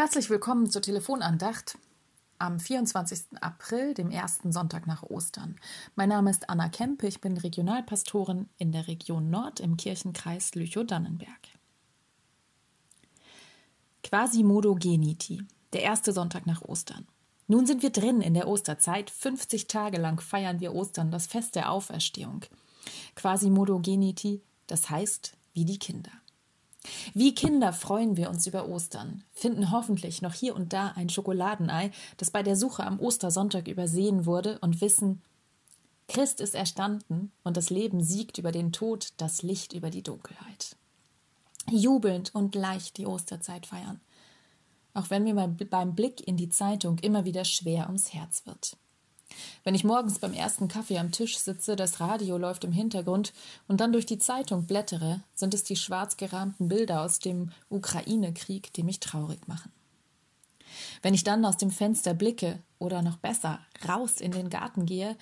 Herzlich 0.00 0.30
willkommen 0.30 0.70
zur 0.70 0.80
Telefonandacht 0.80 1.76
am 2.38 2.58
24. 2.58 3.38
April, 3.42 3.92
dem 3.92 4.10
ersten 4.10 4.50
Sonntag 4.50 4.86
nach 4.86 5.02
Ostern. 5.02 5.56
Mein 5.94 6.08
Name 6.08 6.30
ist 6.30 6.48
Anna 6.48 6.70
Kempe, 6.70 7.06
ich 7.06 7.20
bin 7.20 7.36
Regionalpastorin 7.36 8.48
in 8.56 8.72
der 8.72 8.88
Region 8.88 9.28
Nord 9.28 9.60
im 9.60 9.76
Kirchenkreis 9.76 10.54
Lüchow-Dannenberg. 10.54 11.48
Quasimodo 14.02 14.74
Geniti, 14.74 15.42
der 15.74 15.82
erste 15.82 16.14
Sonntag 16.14 16.46
nach 16.46 16.62
Ostern. 16.62 17.06
Nun 17.46 17.66
sind 17.66 17.82
wir 17.82 17.90
drin 17.90 18.22
in 18.22 18.32
der 18.32 18.48
Osterzeit. 18.48 19.10
50 19.10 19.66
Tage 19.66 19.98
lang 19.98 20.18
feiern 20.22 20.60
wir 20.60 20.74
Ostern, 20.74 21.10
das 21.10 21.26
Fest 21.26 21.56
der 21.56 21.70
Auferstehung. 21.70 22.46
Quasimodo 23.16 23.80
Geniti, 23.80 24.40
das 24.66 24.88
heißt 24.88 25.36
wie 25.52 25.66
die 25.66 25.78
Kinder. 25.78 26.19
Wie 27.12 27.34
Kinder 27.34 27.72
freuen 27.72 28.16
wir 28.16 28.30
uns 28.30 28.46
über 28.46 28.68
Ostern, 28.68 29.22
finden 29.32 29.70
hoffentlich 29.70 30.22
noch 30.22 30.32
hier 30.32 30.54
und 30.54 30.72
da 30.72 30.88
ein 30.96 31.10
Schokoladenei, 31.10 31.90
das 32.16 32.30
bei 32.30 32.42
der 32.42 32.56
Suche 32.56 32.84
am 32.84 32.98
Ostersonntag 33.00 33.68
übersehen 33.68 34.24
wurde, 34.24 34.58
und 34.60 34.80
wissen, 34.80 35.20
Christ 36.08 36.40
ist 36.40 36.54
erstanden 36.54 37.30
und 37.44 37.56
das 37.56 37.70
Leben 37.70 38.02
siegt 38.02 38.38
über 38.38 38.50
den 38.50 38.72
Tod, 38.72 39.12
das 39.18 39.42
Licht 39.42 39.74
über 39.74 39.90
die 39.90 40.02
Dunkelheit. 40.02 40.76
Jubelnd 41.70 42.34
und 42.34 42.54
leicht 42.54 42.96
die 42.96 43.06
Osterzeit 43.06 43.66
feiern, 43.66 44.00
auch 44.94 45.10
wenn 45.10 45.22
mir 45.22 45.34
beim 45.34 45.94
Blick 45.94 46.26
in 46.26 46.36
die 46.36 46.48
Zeitung 46.48 46.98
immer 46.98 47.24
wieder 47.24 47.44
schwer 47.44 47.86
ums 47.86 48.12
Herz 48.12 48.44
wird. 48.46 48.76
Wenn 49.64 49.74
ich 49.74 49.84
morgens 49.84 50.18
beim 50.18 50.32
ersten 50.32 50.68
Kaffee 50.68 50.98
am 50.98 51.12
Tisch 51.12 51.38
sitze, 51.38 51.76
das 51.76 52.00
Radio 52.00 52.38
läuft 52.38 52.64
im 52.64 52.72
Hintergrund 52.72 53.32
und 53.68 53.80
dann 53.80 53.92
durch 53.92 54.06
die 54.06 54.18
Zeitung 54.18 54.66
blättere, 54.66 55.20
sind 55.34 55.54
es 55.54 55.64
die 55.64 55.76
schwarz 55.76 56.16
gerahmten 56.16 56.68
Bilder 56.68 57.02
aus 57.02 57.18
dem 57.18 57.50
Ukraine-Krieg, 57.68 58.72
die 58.72 58.82
mich 58.82 59.00
traurig 59.00 59.46
machen. 59.48 59.70
Wenn 61.02 61.14
ich 61.14 61.24
dann 61.24 61.44
aus 61.44 61.56
dem 61.56 61.70
Fenster 61.70 62.14
blicke 62.14 62.60
oder 62.78 63.02
noch 63.02 63.16
besser 63.16 63.60
raus 63.88 64.20
in 64.20 64.32
den 64.32 64.50
Garten 64.50 64.86
gehe, 64.86 65.16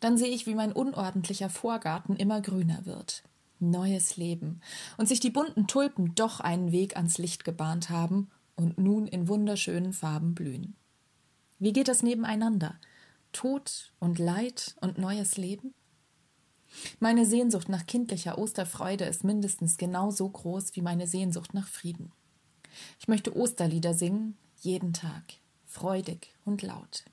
dann 0.00 0.16
sehe 0.16 0.28
ich, 0.28 0.46
wie 0.46 0.54
mein 0.54 0.72
unordentlicher 0.72 1.50
Vorgarten 1.50 2.16
immer 2.16 2.40
grüner 2.40 2.86
wird. 2.86 3.22
Neues 3.58 4.16
Leben 4.16 4.62
und 4.96 5.06
sich 5.06 5.20
die 5.20 5.30
bunten 5.30 5.66
Tulpen 5.66 6.14
doch 6.14 6.40
einen 6.40 6.72
Weg 6.72 6.96
ans 6.96 7.18
Licht 7.18 7.44
gebahnt 7.44 7.90
haben 7.90 8.30
und 8.56 8.78
nun 8.78 9.06
in 9.06 9.28
wunderschönen 9.28 9.92
Farben 9.92 10.34
blühen. 10.34 10.76
Wie 11.58 11.74
geht 11.74 11.88
das 11.88 12.02
nebeneinander? 12.02 12.76
Tod 13.32 13.92
und 13.98 14.18
Leid 14.18 14.74
und 14.80 14.98
neues 14.98 15.36
Leben? 15.36 15.74
Meine 16.98 17.26
Sehnsucht 17.26 17.68
nach 17.68 17.86
kindlicher 17.86 18.38
Osterfreude 18.38 19.04
ist 19.04 19.24
mindestens 19.24 19.76
genauso 19.76 20.28
groß 20.28 20.76
wie 20.76 20.82
meine 20.82 21.06
Sehnsucht 21.06 21.54
nach 21.54 21.66
Frieden. 21.66 22.12
Ich 22.98 23.08
möchte 23.08 23.36
Osterlieder 23.36 23.94
singen, 23.94 24.36
jeden 24.60 24.92
Tag, 24.92 25.24
freudig 25.66 26.34
und 26.44 26.62
laut. 26.62 27.04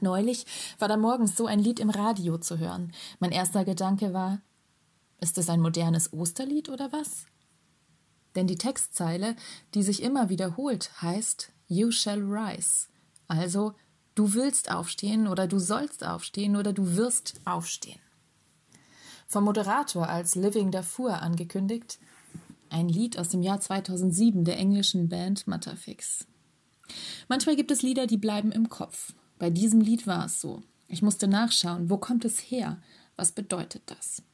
Neulich 0.00 0.46
war 0.78 0.88
da 0.88 0.96
morgens 0.96 1.36
so 1.36 1.46
ein 1.46 1.58
Lied 1.58 1.80
im 1.80 1.90
Radio 1.90 2.38
zu 2.38 2.58
hören. 2.58 2.92
Mein 3.18 3.32
erster 3.32 3.64
Gedanke 3.64 4.12
war, 4.12 4.40
ist 5.20 5.38
es 5.38 5.48
ein 5.48 5.60
modernes 5.60 6.12
Osterlied 6.12 6.68
oder 6.68 6.92
was? 6.92 7.26
Denn 8.36 8.46
die 8.46 8.58
Textzeile, 8.58 9.34
die 9.74 9.82
sich 9.82 10.02
immer 10.02 10.28
wiederholt, 10.28 10.90
heißt 11.02 11.52
You 11.66 11.90
shall 11.90 12.20
rise, 12.20 12.88
also 13.26 13.74
Du 14.18 14.34
willst 14.34 14.72
aufstehen 14.72 15.28
oder 15.28 15.46
du 15.46 15.60
sollst 15.60 16.04
aufstehen 16.04 16.56
oder 16.56 16.72
du 16.72 16.96
wirst 16.96 17.40
aufstehen. 17.44 18.00
Vom 19.28 19.44
Moderator 19.44 20.08
als 20.08 20.34
Living 20.34 20.72
Darfur 20.72 21.22
angekündigt, 21.22 22.00
ein 22.68 22.88
Lied 22.88 23.16
aus 23.16 23.28
dem 23.28 23.42
Jahr 23.42 23.60
2007 23.60 24.44
der 24.44 24.56
englischen 24.56 25.08
Band 25.08 25.46
Matterfix. 25.46 26.26
Manchmal 27.28 27.54
gibt 27.54 27.70
es 27.70 27.82
Lieder, 27.82 28.08
die 28.08 28.16
bleiben 28.16 28.50
im 28.50 28.68
Kopf. 28.68 29.12
Bei 29.38 29.50
diesem 29.50 29.80
Lied 29.80 30.08
war 30.08 30.26
es 30.26 30.40
so. 30.40 30.64
Ich 30.88 31.00
musste 31.00 31.28
nachschauen, 31.28 31.88
wo 31.88 31.96
kommt 31.96 32.24
es 32.24 32.40
her? 32.40 32.82
Was 33.14 33.30
bedeutet 33.30 33.82
das? 33.86 34.24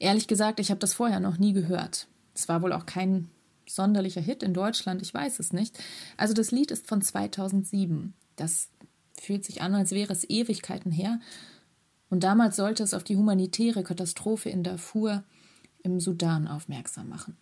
Ehrlich 0.00 0.26
gesagt, 0.26 0.58
ich 0.58 0.70
habe 0.70 0.80
das 0.80 0.94
vorher 0.94 1.20
noch 1.20 1.38
nie 1.38 1.52
gehört. 1.52 2.08
Es 2.34 2.48
war 2.48 2.62
wohl 2.62 2.72
auch 2.72 2.84
kein 2.84 3.30
sonderlicher 3.64 4.20
Hit 4.20 4.42
in 4.42 4.54
Deutschland, 4.54 5.02
ich 5.02 5.14
weiß 5.14 5.38
es 5.38 5.52
nicht. 5.52 5.78
Also 6.16 6.34
das 6.34 6.50
Lied 6.50 6.72
ist 6.72 6.88
von 6.88 7.00
2007. 7.00 8.14
Das 8.34 8.70
fühlt 9.20 9.44
sich 9.44 9.62
an, 9.62 9.74
als 9.74 9.92
wäre 9.92 10.12
es 10.12 10.28
Ewigkeiten 10.28 10.90
her. 10.90 11.20
Und 12.10 12.24
damals 12.24 12.56
sollte 12.56 12.82
es 12.82 12.94
auf 12.94 13.04
die 13.04 13.16
humanitäre 13.16 13.82
Katastrophe 13.82 14.48
in 14.48 14.62
Darfur 14.62 15.24
im 15.82 16.00
Sudan 16.00 16.48
aufmerksam 16.48 17.08
machen. 17.08 17.36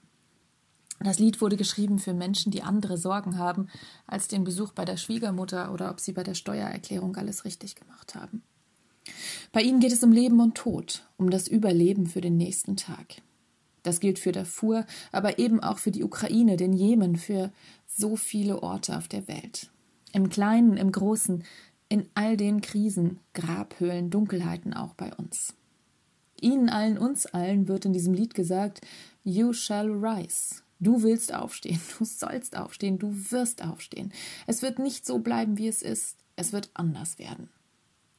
Das 1.01 1.19
Lied 1.19 1.41
wurde 1.41 1.57
geschrieben 1.57 1.99
für 1.99 2.15
Menschen, 2.15 2.51
die 2.51 2.63
andere 2.63 2.97
Sorgen 2.97 3.39
haben 3.39 3.69
als 4.07 4.29
den 4.29 4.45
Besuch 4.45 4.73
bei 4.73 4.85
der 4.85 4.97
Schwiegermutter 4.97 5.73
oder 5.73 5.91
ob 5.91 6.01
sie 6.01 6.13
bei 6.13 6.23
der 6.23 6.35
Steuererklärung 6.35 7.17
alles 7.17 7.45
richtig 7.45 7.77
gemacht 7.77 8.15
haben. 8.15 8.43
Bei 9.53 9.63
ihnen 9.63 9.81
geht 9.81 9.93
es 9.93 10.03
um 10.03 10.11
Leben 10.11 10.41
und 10.41 10.55
Tod, 10.55 11.07
um 11.17 11.31
das 11.31 11.49
Überleben 11.49 12.07
für 12.07 12.21
den 12.21 12.37
nächsten 12.37 12.77
Tag. 12.77 13.23
Das 13.83 14.01
gilt 14.01 14.19
für 14.19 14.33
Darfur, 14.33 14.85
aber 15.13 15.39
eben 15.39 15.61
auch 15.61 15.79
für 15.79 15.93
die 15.93 16.03
Ukraine, 16.03 16.57
den 16.57 16.73
Jemen, 16.73 17.17
für 17.17 17.53
so 17.87 18.17
viele 18.17 18.63
Orte 18.63 18.97
auf 18.97 19.07
der 19.07 19.29
Welt. 19.29 19.71
Im 20.17 20.31
Kleinen, 20.31 20.79
im 20.79 20.93
Großen, 20.93 21.45
in 21.91 22.09
all 22.15 22.39
den 22.39 22.63
Krisen, 22.63 23.21
Grabhöhlen, 23.35 24.09
Dunkelheiten 24.09 24.73
auch 24.73 24.95
bei 24.95 25.13
uns. 25.13 25.53
Ihnen 26.41 26.71
allen, 26.71 26.97
uns 26.97 27.27
allen 27.27 27.69
wird 27.69 27.85
in 27.85 27.93
diesem 27.93 28.15
Lied 28.15 28.33
gesagt, 28.33 28.81
You 29.25 29.53
shall 29.53 29.91
rise. 29.91 30.63
Du 30.81 31.03
willst 31.03 31.35
aufstehen, 31.35 31.83
du 31.99 32.07
sollst 32.07 32.57
aufstehen, 32.57 32.99
du 32.99 33.15
wirst 33.31 33.63
aufstehen. 33.63 34.11
Es 34.47 34.63
wird 34.63 34.79
nicht 34.79 35.05
so 35.05 35.19
bleiben, 35.19 35.59
wie 35.59 35.69
es 35.69 35.83
ist, 35.83 36.17
es 36.35 36.51
wird 36.55 36.71
anders 36.73 37.19
werden. 37.19 37.51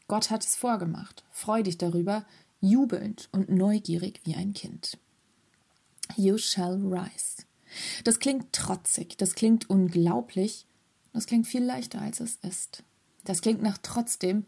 Gott 0.08 0.30
hat 0.30 0.46
es 0.46 0.56
vorgemacht, 0.56 1.24
freu 1.32 1.64
dich 1.64 1.80
darüber, 1.80 2.28
jubelnd 2.62 3.28
und 3.32 3.50
neugierig 3.50 4.22
wie 4.24 4.36
ein 4.36 4.54
Kind. 4.54 5.00
You 6.16 6.38
shall 6.38 6.76
rise. 6.76 7.44
Das 8.04 8.20
klingt 8.20 8.54
trotzig, 8.54 9.18
das 9.18 9.34
klingt 9.34 9.68
unglaublich, 9.68 10.67
das 11.18 11.26
klingt 11.26 11.48
viel 11.48 11.64
leichter, 11.64 12.00
als 12.00 12.20
es 12.20 12.36
ist. 12.44 12.84
Das 13.24 13.42
klingt 13.42 13.64
nach 13.64 13.80
trotzdem 13.82 14.46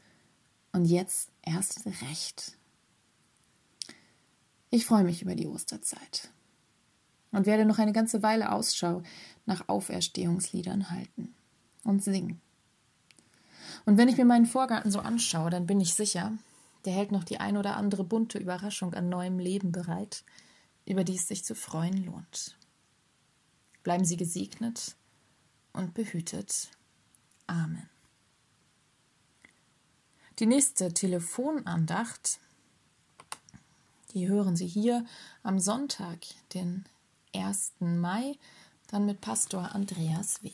und 0.72 0.86
jetzt 0.86 1.32
erst 1.42 1.84
recht. 2.04 2.60
Ich 4.70 4.86
freue 4.86 5.04
mich 5.04 5.24
über 5.24 5.34
die 5.34 5.48
Osterzeit 5.48 6.30
und 7.32 7.48
werde 7.48 7.66
noch 7.66 7.80
eine 7.80 7.92
ganze 7.92 8.22
Weile 8.22 8.52
Ausschau 8.52 9.02
nach 9.48 9.68
Auferstehungsliedern 9.68 10.92
halten 10.92 11.34
und 11.84 12.04
singen. 12.04 12.40
Und 13.88 13.98
wenn 13.98 14.08
ich 14.08 14.18
mir 14.18 14.26
meinen 14.26 14.46
Vorgarten 14.46 14.92
so 14.92 15.00
anschaue, 15.00 15.50
dann 15.50 15.66
bin 15.66 15.82
ich 15.82 15.96
sicher, 15.96 16.38
der 16.86 16.94
hält 16.94 17.12
noch 17.12 17.24
die 17.24 17.40
ein 17.40 17.58
oder 17.58 17.78
andere 17.78 18.04
bunte 18.04 18.38
Überraschung 18.38 18.94
an 18.94 19.10
neuem 19.10 19.40
Leben 19.40 19.72
bereit, 19.72 20.24
über 20.86 21.04
die 21.04 21.16
es 21.16 21.28
sich 21.28 21.44
zu 21.44 21.56
freuen 21.56 22.06
lohnt. 22.06 22.60
Bleiben 23.82 24.06
Sie 24.06 24.18
gesegnet 24.18 24.99
und 25.74 25.94
behütet. 25.94 26.70
Amen. 27.48 27.90
Die 30.40 30.46
nächste 30.46 30.94
Telefonandacht, 30.94 32.40
die 34.14 34.28
hören 34.28 34.56
Sie 34.56 34.68
hier 34.68 35.06
am 35.44 35.60
Sonntag, 35.60 36.20
den 36.54 36.86
1. 37.36 37.74
Mai, 37.80 38.38
dann 38.88 39.06
mit 39.06 39.22
Pastor 39.22 39.76
Andreas 39.76 40.42
Wehn. 40.42 40.54